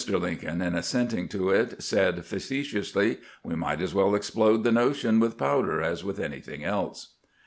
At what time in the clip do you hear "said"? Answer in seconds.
1.83-2.25